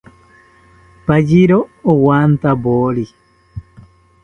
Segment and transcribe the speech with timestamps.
[1.05, 1.59] Payiro
[1.91, 3.05] owantyawori